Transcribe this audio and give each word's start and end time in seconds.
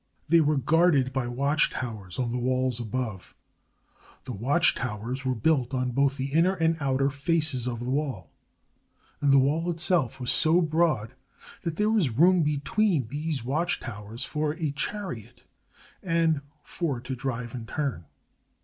They 0.29 0.41
were 0.41 0.57
guarded 0.57 1.13
by 1.13 1.27
watch 1.27 1.69
towers 1.69 2.17
on 2.17 2.31
the 2.31 2.39
walls 2.39 2.79
above. 2.79 3.35
The 4.25 4.31
watch 4.31 4.73
towers 4.73 5.23
were 5.23 5.35
built 5.35 5.75
on 5.75 5.91
both 5.91 6.17
the 6.17 6.33
inner 6.33 6.55
and 6.55 6.75
outer 6.79 7.11
faces 7.11 7.67
of 7.67 7.77
the 7.81 7.91
wall, 7.91 8.31
and 9.21 9.31
the 9.31 9.37
wall 9.37 9.69
itself 9.69 10.19
was 10.19 10.31
so 10.31 10.59
broad 10.59 11.13
that 11.61 11.75
there 11.75 11.91
was 11.91 12.09
room 12.09 12.41
between 12.41 13.09
these 13.09 13.43
watch 13.45 13.79
towers 13.79 14.23
for 14.25 14.55
a 14.55 14.71
chariot 14.71 15.43
and 16.01 16.41
four 16.63 16.99
to 17.01 17.15
drive 17.15 17.53
and 17.53 17.67
turn. 17.67 18.05